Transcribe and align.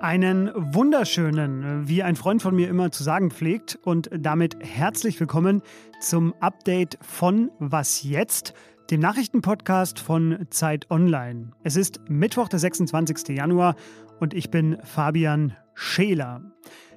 Einen 0.00 0.50
wunderschönen, 0.54 1.86
wie 1.86 2.02
ein 2.02 2.16
Freund 2.16 2.42
von 2.42 2.56
mir 2.56 2.68
immer 2.68 2.90
zu 2.90 3.04
sagen 3.04 3.30
pflegt, 3.30 3.78
und 3.84 4.10
damit 4.12 4.56
herzlich 4.60 5.20
willkommen 5.20 5.62
zum 6.00 6.34
Update 6.40 6.98
von 7.02 7.52
Was 7.60 8.02
jetzt, 8.02 8.52
dem 8.90 8.98
Nachrichtenpodcast 9.00 10.00
von 10.00 10.46
Zeit 10.50 10.90
Online. 10.90 11.52
Es 11.62 11.76
ist 11.76 12.00
Mittwoch, 12.08 12.48
der 12.48 12.58
26. 12.58 13.36
Januar, 13.36 13.76
und 14.18 14.34
ich 14.34 14.50
bin 14.50 14.78
Fabian 14.82 15.56
Scheler. 15.74 16.42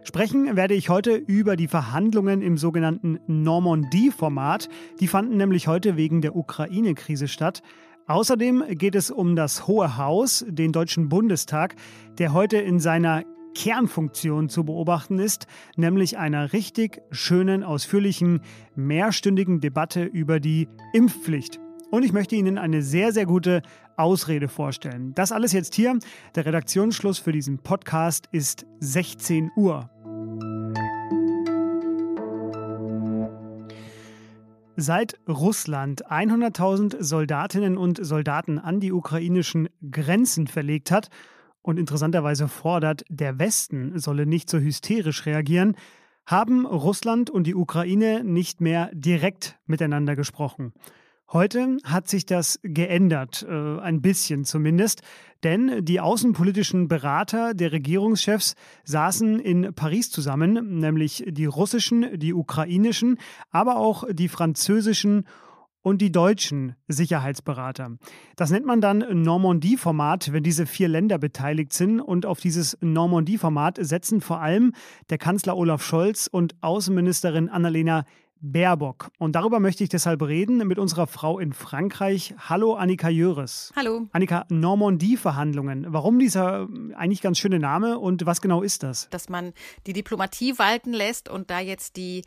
Sprechen 0.04 0.56
werde 0.56 0.74
ich 0.74 0.90
heute 0.90 1.14
über 1.14 1.56
die 1.56 1.68
Verhandlungen 1.68 2.42
im 2.42 2.58
sogenannten 2.58 3.20
Normandie-Format. 3.28 4.68
Die 5.00 5.08
fanden 5.08 5.38
nämlich 5.38 5.68
heute 5.68 5.96
wegen 5.96 6.22
der 6.22 6.36
Ukraine-Krise 6.36 7.28
statt. 7.28 7.62
Außerdem 8.08 8.64
geht 8.72 8.96
es 8.96 9.12
um 9.12 9.36
das 9.36 9.68
Hohe 9.68 9.98
Haus, 9.98 10.44
den 10.48 10.72
Deutschen 10.72 11.08
Bundestag, 11.08 11.76
der 12.18 12.34
heute 12.34 12.58
in 12.58 12.80
seiner 12.80 13.24
Kernfunktion 13.54 14.50
zu 14.50 14.64
beobachten 14.64 15.20
ist, 15.20 15.46
nämlich 15.76 16.18
einer 16.18 16.52
richtig 16.52 17.02
schönen, 17.12 17.64
ausführlichen, 17.64 18.42
mehrstündigen 18.76 19.62
Debatte 19.62 20.04
über 20.04 20.40
die 20.40 20.68
Impfpflicht. 20.94 21.60
Und 21.92 22.04
ich 22.04 22.12
möchte 22.12 22.36
Ihnen 22.36 22.58
eine 22.58 22.82
sehr, 22.82 23.12
sehr 23.12 23.28
gute 23.28 23.62
Ausrede 23.98 24.48
vorstellen. 24.48 25.14
Das 25.14 25.32
alles 25.32 25.52
jetzt 25.52 25.76
hier. 25.76 26.00
Der 26.36 26.46
Redaktionsschluss 26.46 27.20
für 27.20 27.34
diesen 27.34 27.60
Podcast 27.60 28.28
ist 28.32 28.66
16 28.80 29.52
Uhr. 29.56 29.91
Seit 34.78 35.20
Russland 35.28 36.08
100.000 36.10 37.04
Soldatinnen 37.04 37.78
und 37.78 38.04
Soldaten 38.04 38.58
an 38.58 38.80
die 38.80 38.94
ukrainischen 38.94 39.68
Grenzen 39.92 40.48
verlegt 40.48 40.92
hat 40.92 41.10
und 41.62 41.78
interessanterweise 41.78 42.48
fordert, 42.48 43.04
der 43.10 43.38
Westen 43.38 44.00
solle 44.00 44.26
nicht 44.26 44.50
so 44.50 44.60
hysterisch 44.60 45.26
reagieren, 45.26 45.76
haben 46.26 46.66
Russland 46.66 47.30
und 47.30 47.48
die 47.48 47.56
Ukraine 47.56 48.24
nicht 48.24 48.62
mehr 48.62 48.90
direkt 48.94 49.60
miteinander 49.66 50.16
gesprochen. 50.16 50.74
Heute 51.34 51.78
hat 51.86 52.10
sich 52.10 52.26
das 52.26 52.60
geändert, 52.62 53.46
äh, 53.48 53.80
ein 53.80 54.02
bisschen 54.02 54.44
zumindest, 54.44 55.02
denn 55.44 55.86
die 55.86 56.02
außenpolitischen 56.02 56.90
Berater 56.90 57.54
der 57.54 57.72
Regierungschefs 57.72 58.56
saßen 58.84 59.40
in 59.40 59.74
Paris 59.74 60.12
zusammen, 60.12 60.80
nämlich 60.80 61.24
die 61.26 61.46
russischen, 61.46 62.20
die 62.20 62.34
ukrainischen, 62.34 63.18
aber 63.50 63.78
auch 63.78 64.04
die 64.12 64.28
französischen 64.28 65.26
und 65.82 66.02
die 66.02 66.12
deutschen 66.12 66.76
Sicherheitsberater. 66.90 67.98
Das 68.36 68.52
nennt 68.52 68.66
man 68.66 68.82
dann 68.82 69.24
Normandie-Format, 69.24 70.34
wenn 70.34 70.44
diese 70.44 70.66
vier 70.66 70.90
Länder 70.90 71.18
beteiligt 71.18 71.72
sind. 71.72 72.02
Und 72.02 72.26
auf 72.26 72.42
dieses 72.42 72.78
Normandie-Format 72.82 73.78
setzen 73.80 74.20
vor 74.20 74.42
allem 74.42 74.74
der 75.10 75.18
Kanzler 75.18 75.56
Olaf 75.56 75.84
Scholz 75.84 76.28
und 76.28 76.56
Außenministerin 76.62 77.48
Annalena 77.50 78.04
Baerbock. 78.42 79.12
Und 79.20 79.34
darüber 79.36 79.60
möchte 79.60 79.84
ich 79.84 79.90
deshalb 79.90 80.24
reden 80.24 80.68
mit 80.68 80.80
unserer 80.80 81.06
Frau 81.06 81.38
in 81.38 81.54
Frankreich. 81.54 82.34
Hallo 82.50 82.74
Annika 82.74 83.08
Jöres. 83.08 83.72
Hallo. 83.76 84.08
Annika, 84.12 84.46
Normandie-Verhandlungen. 84.50 85.86
Warum 85.90 86.18
dieser 86.18 86.68
eigentlich 86.96 87.22
ganz 87.22 87.38
schöne 87.38 87.60
Name 87.60 88.00
und 88.00 88.26
was 88.26 88.42
genau 88.42 88.64
ist 88.64 88.82
das? 88.84 89.10
Dass 89.12 89.30
man 89.30 89.54
die 89.86 89.94
Diplomatie 89.94 90.58
walten 90.58 90.92
lässt 90.92 91.30
und 91.30 91.52
da 91.52 91.60
jetzt 91.60 91.98
die, 91.98 92.24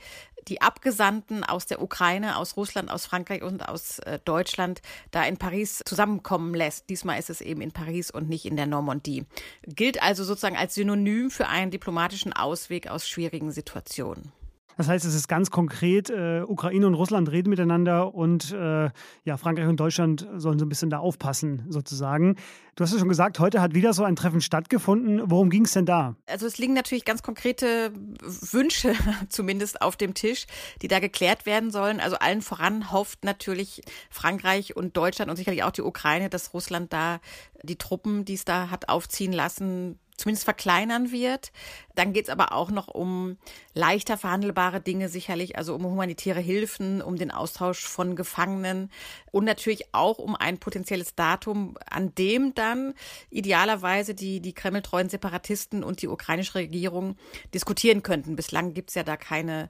die 0.46 0.62
Abgesandten 0.62 1.42
aus 1.42 1.66
der 1.66 1.82
Ukraine, 1.82 2.36
aus 2.36 2.56
Russland, 2.56 2.90
aus 2.90 3.06
Frankreich 3.06 3.42
und 3.42 3.68
aus 3.68 3.98
äh, 4.00 4.20
Deutschland 4.24 4.82
da 5.10 5.24
in 5.24 5.36
Paris 5.36 5.82
zusammenkommen 5.84 6.54
lässt. 6.54 6.88
Diesmal 6.90 7.18
ist 7.18 7.30
es 7.30 7.40
eben 7.40 7.60
in 7.60 7.72
Paris 7.72 8.12
und 8.12 8.28
nicht 8.28 8.46
in 8.46 8.54
der 8.54 8.66
Normandie. 8.66 9.24
Gilt 9.66 10.00
also 10.00 10.22
sozusagen 10.22 10.56
als 10.56 10.74
Synonym 10.74 11.30
für 11.30 11.48
einen 11.48 11.72
diplomatischen 11.72 12.32
Ausweg 12.32 12.88
aus 12.88 13.08
schwierigen 13.08 13.50
Situationen. 13.50 14.32
Das 14.76 14.88
heißt, 14.88 15.04
es 15.04 15.14
ist 15.14 15.28
ganz 15.28 15.50
konkret, 15.50 16.10
äh, 16.10 16.42
Ukraine 16.46 16.86
und 16.86 16.94
Russland 16.94 17.30
reden 17.30 17.50
miteinander 17.50 18.14
und 18.14 18.52
äh, 18.52 18.90
ja, 19.24 19.36
Frankreich 19.36 19.68
und 19.68 19.78
Deutschland 19.78 20.26
sollen 20.36 20.58
so 20.58 20.64
ein 20.64 20.68
bisschen 20.68 20.90
da 20.90 20.98
aufpassen, 20.98 21.64
sozusagen. 21.68 22.36
Du 22.76 22.82
hast 22.82 22.92
ja 22.92 22.98
schon 22.98 23.08
gesagt, 23.08 23.38
heute 23.38 23.60
hat 23.60 23.74
wieder 23.74 23.92
so 23.92 24.02
ein 24.02 24.16
Treffen 24.16 24.40
stattgefunden. 24.40 25.22
Worum 25.26 25.48
ging 25.48 25.64
es 25.64 25.72
denn 25.72 25.86
da? 25.86 26.16
Also 26.26 26.46
es 26.46 26.58
liegen 26.58 26.72
natürlich 26.74 27.04
ganz 27.04 27.22
konkrete 27.22 27.92
Wünsche 28.22 28.94
zumindest 29.28 29.80
auf 29.80 29.96
dem 29.96 30.14
Tisch, 30.14 30.46
die 30.82 30.88
da 30.88 30.98
geklärt 30.98 31.46
werden 31.46 31.70
sollen. 31.70 32.00
Also 32.00 32.16
allen 32.16 32.42
voran 32.42 32.90
hofft 32.90 33.24
natürlich 33.24 33.82
Frankreich 34.10 34.76
und 34.76 34.96
Deutschland 34.96 35.30
und 35.30 35.36
sicherlich 35.36 35.62
auch 35.62 35.70
die 35.70 35.82
Ukraine, 35.82 36.30
dass 36.30 36.52
Russland 36.52 36.92
da 36.92 37.20
die 37.62 37.76
Truppen, 37.76 38.24
die 38.24 38.34
es 38.34 38.44
da 38.44 38.70
hat 38.70 38.88
aufziehen 38.88 39.32
lassen, 39.32 39.98
zumindest 40.16 40.44
verkleinern 40.44 41.10
wird. 41.10 41.52
Dann 41.94 42.12
geht 42.12 42.24
es 42.24 42.30
aber 42.30 42.52
auch 42.52 42.70
noch 42.70 42.88
um 42.88 43.36
leichter 43.72 44.16
verhandelbare 44.16 44.80
Dinge 44.80 45.08
sicherlich, 45.08 45.56
also 45.56 45.74
um 45.74 45.84
humanitäre 45.84 46.40
Hilfen, 46.40 47.02
um 47.02 47.16
den 47.16 47.30
Austausch 47.30 47.84
von 47.84 48.16
Gefangenen 48.16 48.90
und 49.30 49.44
natürlich 49.44 49.92
auch 49.92 50.18
um 50.18 50.34
ein 50.34 50.58
potenzielles 50.58 51.14
Datum, 51.14 51.76
an 51.88 52.14
dem 52.14 52.54
dann 52.54 52.94
idealerweise 53.30 54.14
die, 54.14 54.40
die 54.40 54.52
kremltreuen 54.54 55.08
Separatisten 55.08 55.84
und 55.84 56.02
die 56.02 56.08
ukrainische 56.08 56.56
Regierung 56.56 57.16
diskutieren 57.52 58.02
könnten. 58.02 58.36
Bislang 58.36 58.74
gibt 58.74 58.90
es 58.90 58.94
ja 58.94 59.02
da 59.02 59.16
keine 59.16 59.68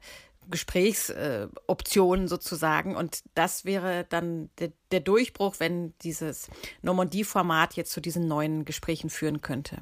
Gesprächsoptionen 0.50 2.26
äh, 2.26 2.28
sozusagen. 2.28 2.96
Und 2.96 3.22
das 3.34 3.64
wäre 3.64 4.04
dann 4.08 4.50
der, 4.58 4.72
der 4.90 5.00
Durchbruch, 5.00 5.56
wenn 5.58 5.94
dieses 6.02 6.48
Normandie-Format 6.82 7.74
jetzt 7.74 7.92
zu 7.92 8.00
diesen 8.00 8.28
neuen 8.28 8.64
Gesprächen 8.64 9.10
führen 9.10 9.40
könnte. 9.40 9.78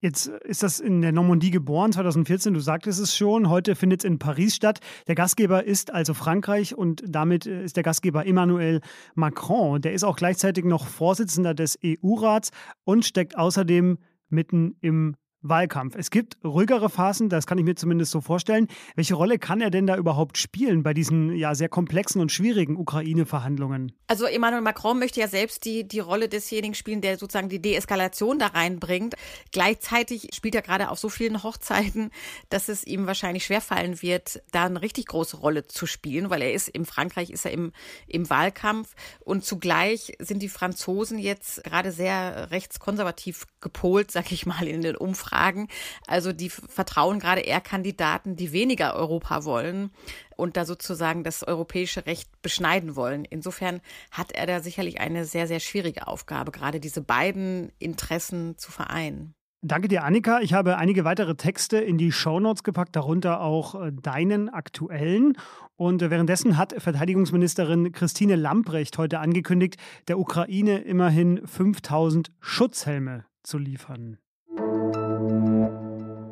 Jetzt 0.00 0.28
ist 0.28 0.62
das 0.62 0.78
in 0.78 1.02
der 1.02 1.10
Normandie 1.10 1.50
geboren, 1.50 1.90
2014, 1.90 2.54
du 2.54 2.60
sagtest 2.60 3.00
es 3.00 3.16
schon. 3.16 3.48
Heute 3.48 3.74
findet 3.74 4.00
es 4.00 4.04
in 4.04 4.20
Paris 4.20 4.54
statt. 4.54 4.78
Der 5.08 5.16
Gastgeber 5.16 5.64
ist 5.64 5.92
also 5.92 6.14
Frankreich 6.14 6.76
und 6.76 7.02
damit 7.04 7.46
äh, 7.46 7.64
ist 7.64 7.76
der 7.76 7.82
Gastgeber 7.82 8.24
Emmanuel 8.24 8.80
Macron. 9.16 9.80
Der 9.82 9.94
ist 9.94 10.04
auch 10.04 10.14
gleichzeitig 10.14 10.64
noch 10.64 10.86
Vorsitzender 10.86 11.52
des 11.52 11.76
EU-Rats 11.84 12.50
und 12.84 13.04
steckt 13.04 13.36
außerdem 13.36 13.98
mitten 14.28 14.76
im 14.80 15.16
Wahlkampf. 15.42 15.94
Es 15.96 16.10
gibt 16.10 16.36
ruhigere 16.42 16.90
Phasen, 16.90 17.28
das 17.28 17.46
kann 17.46 17.58
ich 17.58 17.64
mir 17.64 17.76
zumindest 17.76 18.10
so 18.10 18.20
vorstellen. 18.20 18.66
Welche 18.96 19.14
Rolle 19.14 19.38
kann 19.38 19.60
er 19.60 19.70
denn 19.70 19.86
da 19.86 19.96
überhaupt 19.96 20.36
spielen 20.36 20.82
bei 20.82 20.94
diesen 20.94 21.32
ja 21.36 21.54
sehr 21.54 21.68
komplexen 21.68 22.20
und 22.20 22.32
schwierigen 22.32 22.76
Ukraine-Verhandlungen? 22.76 23.92
Also 24.08 24.24
Emmanuel 24.26 24.62
Macron 24.62 24.98
möchte 24.98 25.20
ja 25.20 25.28
selbst 25.28 25.64
die, 25.64 25.86
die 25.86 26.00
Rolle 26.00 26.28
desjenigen 26.28 26.74
spielen, 26.74 27.00
der 27.00 27.18
sozusagen 27.18 27.48
die 27.48 27.62
Deeskalation 27.62 28.40
da 28.40 28.48
reinbringt. 28.48 29.14
Gleichzeitig 29.52 30.30
spielt 30.34 30.56
er 30.56 30.62
gerade 30.62 30.90
auf 30.90 30.98
so 30.98 31.08
vielen 31.08 31.44
Hochzeiten, 31.44 32.10
dass 32.48 32.68
es 32.68 32.84
ihm 32.84 33.06
wahrscheinlich 33.06 33.44
schwerfallen 33.44 34.02
wird, 34.02 34.42
da 34.50 34.64
eine 34.64 34.82
richtig 34.82 35.06
große 35.06 35.36
Rolle 35.36 35.68
zu 35.68 35.86
spielen, 35.86 36.30
weil 36.30 36.42
er 36.42 36.52
ist 36.52 36.68
in 36.68 36.84
Frankreich, 36.84 37.30
ist 37.30 37.44
er 37.44 37.52
im, 37.52 37.72
im 38.08 38.28
Wahlkampf 38.28 38.94
und 39.20 39.44
zugleich 39.44 40.14
sind 40.18 40.42
die 40.42 40.48
Franzosen 40.48 41.18
jetzt 41.18 41.62
gerade 41.62 41.92
sehr 41.92 42.50
rechtskonservativ 42.50 43.46
gepolt, 43.60 44.10
sag 44.10 44.32
ich 44.32 44.44
mal, 44.44 44.66
in 44.66 44.80
den 44.80 44.96
Umfragen 44.96 45.27
Fragen. 45.28 45.68
Also 46.06 46.32
die 46.32 46.50
vertrauen 46.50 47.18
gerade 47.18 47.42
eher 47.42 47.60
Kandidaten, 47.60 48.36
die 48.36 48.52
weniger 48.52 48.94
Europa 48.94 49.44
wollen 49.44 49.90
und 50.36 50.56
da 50.56 50.64
sozusagen 50.64 51.24
das 51.24 51.42
europäische 51.42 52.06
Recht 52.06 52.30
beschneiden 52.42 52.96
wollen. 52.96 53.24
Insofern 53.24 53.80
hat 54.10 54.32
er 54.32 54.46
da 54.46 54.60
sicherlich 54.60 55.00
eine 55.00 55.24
sehr, 55.24 55.46
sehr 55.46 55.60
schwierige 55.60 56.06
Aufgabe, 56.06 56.52
gerade 56.52 56.80
diese 56.80 57.02
beiden 57.02 57.72
Interessen 57.78 58.56
zu 58.56 58.70
vereinen. 58.70 59.34
Danke 59.60 59.88
dir, 59.88 60.04
Annika. 60.04 60.40
Ich 60.40 60.54
habe 60.54 60.76
einige 60.76 61.04
weitere 61.04 61.34
Texte 61.34 61.78
in 61.78 61.98
die 61.98 62.12
Shownotes 62.12 62.62
gepackt, 62.62 62.94
darunter 62.94 63.40
auch 63.40 63.74
äh, 63.74 63.90
deinen 63.90 64.48
aktuellen. 64.48 65.36
Und 65.74 66.00
äh, 66.00 66.10
währenddessen 66.10 66.56
hat 66.56 66.80
Verteidigungsministerin 66.80 67.90
Christine 67.90 68.36
Lamprecht 68.36 68.98
heute 68.98 69.18
angekündigt, 69.18 69.76
der 70.06 70.20
Ukraine 70.20 70.78
immerhin 70.78 71.44
5000 71.44 72.30
Schutzhelme 72.38 73.24
zu 73.42 73.58
liefern. 73.58 74.18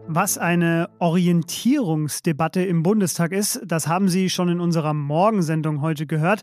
Was 0.08 0.38
eine 0.38 0.88
Orientierungsdebatte 1.00 2.62
im 2.62 2.85
Bundestag 2.85 3.32
ist, 3.32 3.61
das 3.64 3.88
haben 3.88 4.08
Sie 4.08 4.31
schon 4.31 4.49
in 4.49 4.61
unserer 4.61 4.94
Morgensendung 4.94 5.81
heute 5.81 6.06
gehört. 6.06 6.43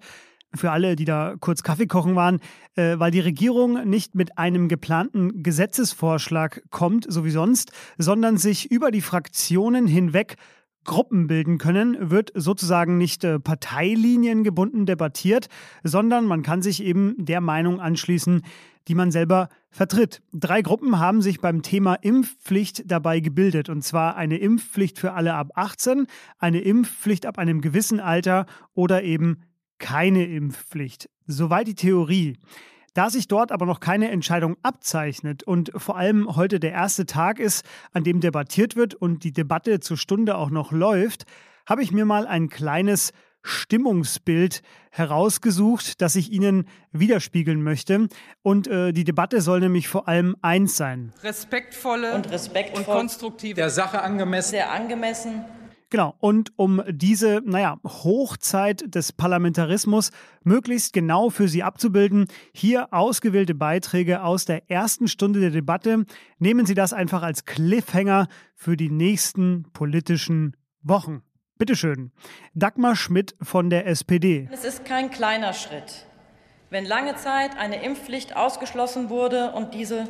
Für 0.54 0.72
alle, 0.72 0.98
die 0.98 1.06
da 1.06 1.36
kurz 1.40 1.64
Kaffee 1.64 1.88
kochen 1.88 2.16
waren, 2.16 2.40
äh, 2.76 3.00
weil 3.00 3.10
die 3.10 3.22
Regierung 3.22 3.90
nicht 3.90 4.16
mit 4.16 4.38
einem 4.38 4.68
geplanten 4.68 5.42
Gesetzesvorschlag 5.44 6.62
kommt, 6.72 7.06
so 7.12 7.24
wie 7.26 7.32
sonst, 7.32 7.72
sondern 7.98 8.38
sich 8.38 8.70
über 8.70 8.92
die 8.92 9.02
Fraktionen 9.02 9.88
hinweg 9.88 10.36
Gruppen 10.84 11.28
bilden 11.28 11.58
können, 11.58 12.12
wird 12.12 12.32
sozusagen 12.36 12.98
nicht 12.98 13.24
äh, 13.24 13.40
Parteilinien 13.40 14.44
gebunden 14.44 14.86
debattiert, 14.86 15.48
sondern 15.84 16.26
man 16.26 16.44
kann 16.44 16.62
sich 16.62 16.84
eben 16.84 17.16
der 17.18 17.42
Meinung 17.42 17.80
anschließen, 17.80 18.44
die 18.88 18.96
man 18.96 19.12
selber 19.12 19.50
vertritt. 19.70 20.22
Drei 20.34 20.62
Gruppen 20.62 21.00
haben 21.00 21.22
sich 21.22 21.40
beim 21.40 21.62
Thema 21.62 21.96
Impfpflicht 21.96 22.84
dabei 22.92 23.20
gebildet, 23.20 23.70
und 23.70 23.84
zwar 23.84 24.16
eine 24.16 24.38
Impfpflicht 24.38 25.00
für 25.00 25.14
alle 25.14 25.34
ab 25.34 25.52
18, 25.56 26.08
eine 26.38 26.60
Impfpflicht 26.60 27.26
ab 27.26 27.38
einem 27.38 27.62
gewissen 27.62 28.00
Alter 28.00 28.46
oder 28.74 29.04
eben 29.04 29.44
keine 29.80 30.26
Impfpflicht. 30.26 31.10
Soweit 31.28 31.68
die 31.68 31.76
Theorie. 31.76 32.38
Da 32.94 33.10
sich 33.10 33.28
dort 33.28 33.52
aber 33.52 33.66
noch 33.66 33.80
keine 33.80 34.12
Entscheidung 34.12 34.56
abzeichnet 34.62 35.44
und 35.44 35.72
vor 35.76 35.98
allem 35.98 36.36
heute 36.36 36.60
der 36.60 36.72
erste 36.72 37.06
Tag 37.06 37.40
ist, 37.40 37.66
an 37.92 38.04
dem 38.04 38.20
debattiert 38.20 38.76
wird 38.76 38.94
und 38.94 39.24
die 39.24 39.32
Debatte 39.32 39.80
zur 39.80 39.98
Stunde 39.98 40.38
auch 40.38 40.52
noch 40.52 40.72
läuft, 40.72 41.26
habe 41.66 41.82
ich 41.82 41.92
mir 41.92 42.06
mal 42.06 42.28
ein 42.28 42.50
kleines 42.50 43.12
Stimmungsbild 43.42 44.62
herausgesucht, 44.92 46.02
das 46.02 46.16
ich 46.16 46.32
Ihnen 46.32 46.68
widerspiegeln 46.92 47.62
möchte. 47.62 48.08
Und 48.42 48.68
äh, 48.68 48.94
die 48.94 49.04
Debatte 49.04 49.42
soll 49.42 49.60
nämlich 49.60 49.88
vor 49.88 50.08
allem 50.08 50.36
eins 50.42 50.78
sein. 50.78 51.14
Respektvolle 51.24 52.14
und, 52.14 52.32
respektvoll 52.32 52.80
und 52.80 52.86
konstruktive. 52.86 53.56
Der 53.56 53.70
Sache 53.70 54.02
angemessen. 54.02 54.52
Sehr 54.52 54.72
angemessen. 54.72 55.44
Genau, 55.94 56.16
und 56.18 56.54
um 56.56 56.82
diese, 56.90 57.44
naja, 57.46 57.78
Hochzeit 57.84 58.96
des 58.96 59.12
Parlamentarismus 59.12 60.10
möglichst 60.44 60.92
genau 60.92 61.30
für 61.30 61.48
Sie 61.48 61.62
abzubilden, 61.62 62.26
hier 62.52 62.92
ausgewählte 62.92 63.54
Beiträge 63.54 64.24
aus 64.24 64.46
der 64.46 64.72
ersten 64.72 65.08
Stunde 65.08 65.40
der 65.40 65.52
Debatte. 65.52 66.06
Nehmen 66.40 66.66
Sie 66.66 66.74
das 66.74 66.94
einfach 66.94 67.22
als 67.22 67.46
Cliffhanger 67.46 68.28
für 68.56 68.76
die 68.76 68.90
nächsten 68.90 69.68
politischen 69.72 70.58
Wochen. 70.82 71.22
Bitteschön. 71.60 72.12
Dagmar 72.56 72.96
Schmidt 72.96 73.36
von 73.40 73.70
der 73.70 73.86
SPD. 73.86 74.50
Es 74.52 74.66
ist 74.66 74.86
kein 74.86 75.12
kleiner 75.12 75.54
Schritt, 75.54 76.08
wenn 76.72 76.86
lange 76.86 77.18
Zeit 77.18 77.56
eine 77.56 77.84
Impfpflicht 77.84 78.36
ausgeschlossen 78.36 79.12
wurde 79.12 79.52
und 79.52 79.76
diese 79.76 80.08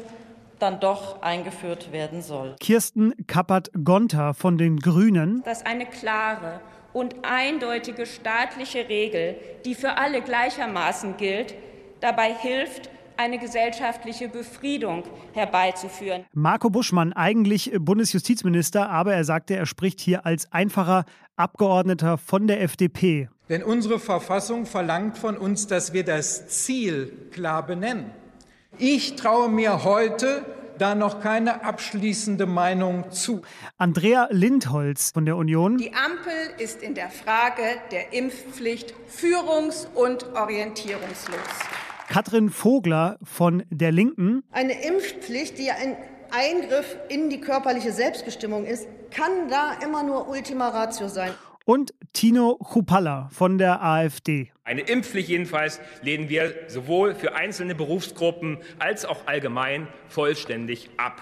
dann 0.63 0.79
doch 0.79 1.21
eingeführt 1.21 1.91
werden 1.91 2.21
soll. 2.21 2.55
Kirsten 2.61 3.13
Kappert-Gonter 3.27 4.33
von 4.33 4.57
den 4.57 4.79
Grünen. 4.79 5.43
Dass 5.43 5.65
eine 5.65 5.85
klare 5.85 6.61
und 6.93 7.15
eindeutige 7.23 8.05
staatliche 8.05 8.87
Regel, 8.87 9.35
die 9.65 9.75
für 9.75 9.97
alle 9.97 10.21
gleichermaßen 10.21 11.17
gilt, 11.17 11.53
dabei 11.99 12.33
hilft, 12.33 12.89
eine 13.17 13.39
gesellschaftliche 13.39 14.29
Befriedung 14.29 15.03
herbeizuführen. 15.33 16.23
Marco 16.31 16.69
Buschmann, 16.69 17.11
eigentlich 17.11 17.71
Bundesjustizminister, 17.77 18.89
aber 18.89 19.13
er 19.13 19.25
sagte, 19.25 19.55
er 19.55 19.65
spricht 19.65 19.99
hier 19.99 20.25
als 20.25 20.51
einfacher 20.53 21.03
Abgeordneter 21.35 22.17
von 22.17 22.47
der 22.47 22.61
FDP. 22.61 23.27
Denn 23.49 23.63
unsere 23.63 23.99
Verfassung 23.99 24.65
verlangt 24.65 25.17
von 25.17 25.37
uns, 25.37 25.67
dass 25.67 25.91
wir 25.91 26.05
das 26.05 26.47
Ziel 26.47 27.27
klar 27.31 27.65
benennen. 27.65 28.11
Ich 28.79 29.15
traue 29.15 29.49
mir 29.49 29.83
heute 29.83 30.45
da 30.79 30.95
noch 30.95 31.19
keine 31.21 31.63
abschließende 31.63 32.47
Meinung 32.47 33.11
zu. 33.11 33.43
Andrea 33.77 34.27
Lindholz 34.31 35.11
von 35.13 35.25
der 35.25 35.37
Union. 35.37 35.77
Die 35.77 35.93
Ampel 35.93 36.33
ist 36.57 36.81
in 36.81 36.95
der 36.95 37.09
Frage 37.09 37.61
der 37.91 38.13
Impfpflicht 38.13 38.95
führungs- 39.07 39.87
und 39.93 40.33
orientierungslos. 40.35 41.37
Katrin 42.09 42.49
Vogler 42.49 43.17
von 43.23 43.63
der 43.69 43.91
Linken. 43.91 44.43
Eine 44.51 44.83
Impfpflicht, 44.83 45.59
die 45.59 45.69
ein 45.69 45.95
Eingriff 46.31 46.97
in 47.09 47.29
die 47.29 47.39
körperliche 47.39 47.91
Selbstbestimmung 47.91 48.65
ist, 48.65 48.87
kann 49.11 49.49
da 49.49 49.73
immer 49.83 50.01
nur 50.01 50.27
Ultima 50.27 50.69
Ratio 50.69 51.07
sein 51.07 51.31
und 51.65 51.93
Tino 52.13 52.59
Chupalla 52.63 53.27
von 53.31 53.57
der 53.57 53.83
AfD. 53.83 54.51
Eine 54.63 54.81
Impfpflicht 54.81 55.29
jedenfalls 55.29 55.81
lehnen 56.03 56.29
wir 56.29 56.53
sowohl 56.67 57.15
für 57.15 57.35
einzelne 57.35 57.75
Berufsgruppen 57.75 58.59
als 58.79 59.03
auch 59.03 59.25
allgemein 59.25 59.87
vollständig 60.07 60.89
ab. 60.97 61.21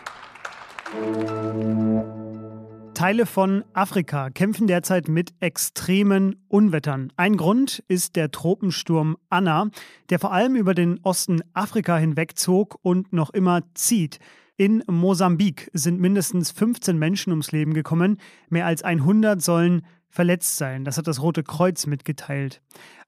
Teile 2.93 3.25
von 3.25 3.63
Afrika 3.73 4.29
kämpfen 4.29 4.67
derzeit 4.67 5.07
mit 5.07 5.33
extremen 5.39 6.35
Unwettern. 6.49 7.11
Ein 7.15 7.37
Grund 7.37 7.83
ist 7.87 8.15
der 8.15 8.29
Tropensturm 8.29 9.17
Anna, 9.29 9.71
der 10.09 10.19
vor 10.19 10.33
allem 10.33 10.55
über 10.55 10.75
den 10.75 10.99
Osten 11.01 11.41
Afrika 11.53 11.97
hinwegzog 11.97 12.77
und 12.83 13.11
noch 13.11 13.31
immer 13.31 13.61
zieht. 13.73 14.19
In 14.57 14.83
Mosambik 14.87 15.71
sind 15.73 15.99
mindestens 15.99 16.51
15 16.51 16.99
Menschen 16.99 17.31
ums 17.31 17.51
Leben 17.51 17.73
gekommen, 17.73 18.17
mehr 18.49 18.67
als 18.67 18.83
100 18.83 19.41
sollen 19.41 19.83
verletzt 20.11 20.57
sein. 20.57 20.85
Das 20.85 20.97
hat 20.97 21.07
das 21.07 21.21
Rote 21.21 21.43
Kreuz 21.43 21.87
mitgeteilt. 21.87 22.61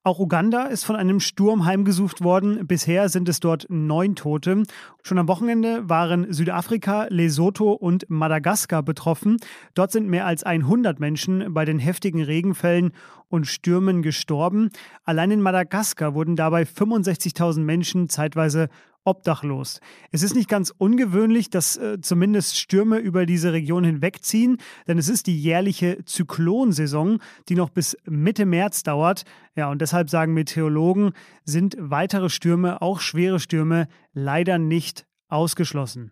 Auch 0.05 0.19
Uganda 0.19 0.63
ist 0.63 0.83
von 0.83 0.97
einem 0.97 1.21
Sturm 1.21 1.63
heimgesucht 1.63 2.23
worden. 2.23 2.67
Bisher 2.67 3.07
sind 3.07 3.29
es 3.29 3.39
dort 3.39 3.67
neun 3.69 4.15
Tote. 4.15 4.63
Schon 5.01 5.17
am 5.17 5.29
Wochenende 5.29 5.87
waren 5.87 6.33
Südafrika, 6.33 7.07
Lesotho 7.09 7.71
und 7.71 8.09
Madagaskar 8.09 8.83
betroffen. 8.83 9.37
Dort 9.75 9.93
sind 9.93 10.09
mehr 10.09 10.25
als 10.25 10.43
100 10.43 10.99
Menschen 10.99 11.53
bei 11.53 11.63
den 11.63 11.79
heftigen 11.79 12.21
Regenfällen 12.21 12.91
und 13.29 13.47
Stürmen 13.47 14.01
gestorben. 14.01 14.71
Allein 15.05 15.31
in 15.31 15.41
Madagaskar 15.41 16.13
wurden 16.13 16.35
dabei 16.35 16.63
65.000 16.63 17.61
Menschen 17.61 18.09
zeitweise 18.09 18.67
obdachlos. 19.05 19.79
Es 20.11 20.23
ist 20.23 20.35
nicht 20.35 20.49
ganz 20.49 20.73
ungewöhnlich, 20.77 21.49
dass 21.49 21.77
äh, 21.77 21.99
zumindest 22.01 22.57
Stürme 22.57 22.97
über 22.97 23.25
diese 23.25 23.53
Region 23.53 23.83
hinwegziehen, 23.83 24.57
denn 24.87 24.97
es 24.97 25.09
ist 25.09 25.27
die 25.27 25.39
jährliche 25.39 26.03
Zyklonsaison, 26.05 27.19
die 27.49 27.55
noch 27.55 27.69
bis 27.69 27.97
Mitte 28.05 28.45
März 28.45 28.83
dauert. 28.83 29.23
Ja, 29.55 29.69
und 29.69 29.81
deshalb 29.81 30.09
sagen 30.09 30.33
Meteorologen, 30.33 31.11
sind 31.45 31.75
weitere 31.79 32.29
Stürme, 32.29 32.81
auch 32.81 32.99
schwere 32.99 33.39
Stürme, 33.39 33.87
leider 34.13 34.57
nicht 34.57 35.05
ausgeschlossen. 35.27 36.11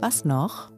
Was 0.00 0.24
noch? 0.24 0.72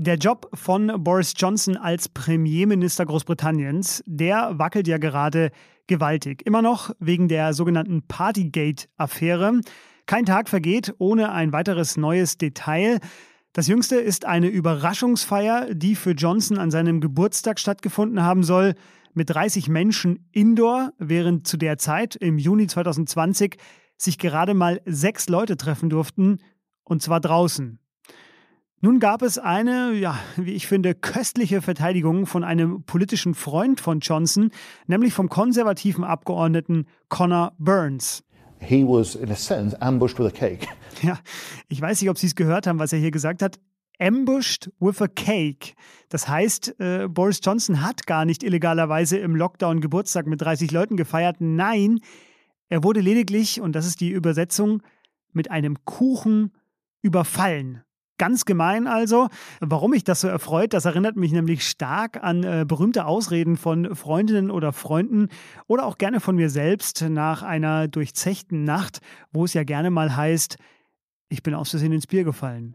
Der 0.00 0.14
Job 0.14 0.48
von 0.54 0.92
Boris 1.02 1.34
Johnson 1.36 1.76
als 1.76 2.08
Premierminister 2.08 3.04
Großbritanniens, 3.04 4.04
der 4.06 4.56
wackelt 4.56 4.86
ja 4.86 4.96
gerade 4.96 5.50
gewaltig. 5.88 6.46
Immer 6.46 6.62
noch 6.62 6.94
wegen 7.00 7.26
der 7.26 7.52
sogenannten 7.52 8.06
Partygate-Affäre. 8.06 9.60
Kein 10.06 10.24
Tag 10.24 10.48
vergeht 10.48 10.94
ohne 10.98 11.32
ein 11.32 11.52
weiteres 11.52 11.96
neues 11.96 12.38
Detail. 12.38 13.00
Das 13.52 13.66
jüngste 13.66 13.96
ist 13.96 14.24
eine 14.24 14.46
Überraschungsfeier, 14.46 15.74
die 15.74 15.96
für 15.96 16.12
Johnson 16.12 16.58
an 16.58 16.70
seinem 16.70 17.00
Geburtstag 17.00 17.58
stattgefunden 17.58 18.22
haben 18.22 18.44
soll, 18.44 18.76
mit 19.14 19.30
30 19.30 19.68
Menschen 19.68 20.28
indoor, 20.30 20.92
während 20.98 21.48
zu 21.48 21.56
der 21.56 21.76
Zeit 21.76 22.14
im 22.14 22.38
Juni 22.38 22.68
2020 22.68 23.56
sich 23.96 24.16
gerade 24.18 24.54
mal 24.54 24.80
sechs 24.86 25.28
Leute 25.28 25.56
treffen 25.56 25.90
durften, 25.90 26.38
und 26.84 27.02
zwar 27.02 27.18
draußen. 27.18 27.80
Nun 28.80 29.00
gab 29.00 29.22
es 29.22 29.38
eine, 29.38 29.92
ja, 29.94 30.16
wie 30.36 30.52
ich 30.52 30.68
finde, 30.68 30.94
köstliche 30.94 31.62
Verteidigung 31.62 32.26
von 32.26 32.44
einem 32.44 32.84
politischen 32.84 33.34
Freund 33.34 33.80
von 33.80 33.98
Johnson, 33.98 34.50
nämlich 34.86 35.12
vom 35.12 35.28
konservativen 35.28 36.04
Abgeordneten 36.04 36.86
Connor 37.08 37.54
Burns. 37.58 38.22
He 38.60 38.84
was, 38.84 39.16
in 39.16 39.32
a 39.32 39.34
sense, 39.34 39.80
ambushed 39.82 40.20
with 40.20 40.26
a 40.26 40.30
cake. 40.30 40.68
Ja, 41.02 41.18
ich 41.68 41.80
weiß 41.80 42.00
nicht, 42.00 42.10
ob 42.10 42.18
Sie 42.18 42.26
es 42.26 42.34
gehört 42.34 42.66
haben, 42.66 42.80
was 42.80 42.92
er 42.92 42.98
hier 42.98 43.12
gesagt 43.12 43.42
hat. 43.42 43.60
Ambushed 44.00 44.70
with 44.80 45.00
a 45.00 45.08
cake. 45.08 45.74
Das 46.08 46.28
heißt, 46.28 46.78
äh, 46.80 47.08
Boris 47.08 47.40
Johnson 47.42 47.82
hat 47.82 48.06
gar 48.06 48.24
nicht 48.24 48.42
illegalerweise 48.42 49.18
im 49.18 49.34
Lockdown 49.36 49.80
Geburtstag 49.80 50.26
mit 50.26 50.40
30 50.40 50.70
Leuten 50.70 50.96
gefeiert. 50.96 51.36
Nein, 51.40 52.00
er 52.68 52.84
wurde 52.84 53.00
lediglich, 53.00 53.60
und 53.60 53.72
das 53.72 53.86
ist 53.86 54.00
die 54.00 54.10
Übersetzung, 54.10 54.82
mit 55.32 55.50
einem 55.50 55.84
Kuchen 55.84 56.52
überfallen. 57.02 57.82
Ganz 58.18 58.44
gemein 58.44 58.86
also. 58.86 59.28
Warum 59.60 59.92
mich 59.92 60.04
das 60.04 60.20
so 60.20 60.28
erfreut, 60.28 60.74
das 60.74 60.84
erinnert 60.84 61.16
mich 61.16 61.32
nämlich 61.32 61.66
stark 61.66 62.22
an 62.22 62.42
äh, 62.42 62.64
berühmte 62.66 63.06
Ausreden 63.06 63.56
von 63.56 63.94
Freundinnen 63.94 64.50
oder 64.50 64.72
Freunden 64.72 65.28
oder 65.66 65.86
auch 65.86 65.98
gerne 65.98 66.20
von 66.20 66.36
mir 66.36 66.50
selbst 66.50 67.02
nach 67.08 67.42
einer 67.42 67.88
durchzechten 67.88 68.64
Nacht, 68.64 69.00
wo 69.32 69.44
es 69.44 69.54
ja 69.54 69.64
gerne 69.64 69.90
mal 69.90 70.16
heißt, 70.16 70.56
ich 71.30 71.42
bin 71.42 71.54
aus 71.54 71.70
Versehen 71.70 71.92
ins 71.92 72.06
Bier 72.06 72.24
gefallen. 72.24 72.74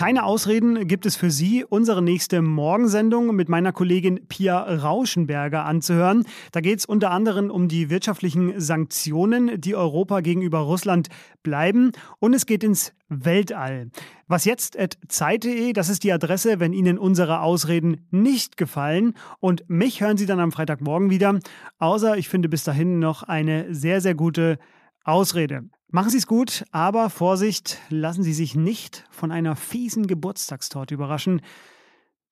Keine 0.00 0.24
Ausreden 0.24 0.88
gibt 0.88 1.04
es 1.04 1.14
für 1.14 1.30
Sie, 1.30 1.62
unsere 1.62 2.00
nächste 2.00 2.40
Morgensendung 2.40 3.36
mit 3.36 3.50
meiner 3.50 3.70
Kollegin 3.70 4.26
Pia 4.28 4.58
Rauschenberger 4.58 5.66
anzuhören. 5.66 6.24
Da 6.52 6.62
geht 6.62 6.78
es 6.78 6.86
unter 6.86 7.10
anderem 7.10 7.50
um 7.50 7.68
die 7.68 7.90
wirtschaftlichen 7.90 8.58
Sanktionen, 8.58 9.60
die 9.60 9.76
Europa 9.76 10.20
gegenüber 10.20 10.60
Russland 10.60 11.10
bleiben. 11.42 11.92
Und 12.18 12.32
es 12.32 12.46
geht 12.46 12.64
ins 12.64 12.94
Weltall. 13.10 13.90
Was 14.26 14.46
jetzt 14.46 14.78
at 14.78 14.96
Zeit.de, 15.08 15.74
das 15.74 15.90
ist 15.90 16.02
die 16.02 16.12
Adresse, 16.12 16.60
wenn 16.60 16.72
Ihnen 16.72 16.96
unsere 16.96 17.42
Ausreden 17.42 18.06
nicht 18.10 18.56
gefallen. 18.56 19.12
Und 19.38 19.68
mich 19.68 20.00
hören 20.00 20.16
Sie 20.16 20.24
dann 20.24 20.40
am 20.40 20.50
Freitagmorgen 20.50 21.10
wieder. 21.10 21.38
Außer 21.78 22.16
ich 22.16 22.30
finde 22.30 22.48
bis 22.48 22.64
dahin 22.64 23.00
noch 23.00 23.22
eine 23.22 23.74
sehr, 23.74 24.00
sehr 24.00 24.14
gute 24.14 24.58
Ausrede. 25.04 25.68
Machen 25.88 26.10
Sie 26.10 26.18
es 26.18 26.26
gut, 26.26 26.64
aber 26.70 27.10
Vorsicht, 27.10 27.78
lassen 27.88 28.22
Sie 28.22 28.32
sich 28.32 28.54
nicht 28.54 29.04
von 29.10 29.32
einer 29.32 29.56
fiesen 29.56 30.06
Geburtstagstorte 30.06 30.94
überraschen. 30.94 31.40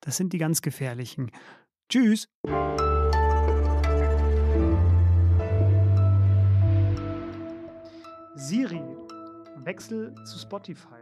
Das 0.01 0.17
sind 0.17 0.31
die 0.33 0.37
ganz 0.37 0.61
gefährlichen. 0.61 1.31
Tschüss. 1.89 2.29
Siri, 8.35 8.81
Wechsel 9.57 10.15
zu 10.23 10.39
Spotify. 10.39 10.98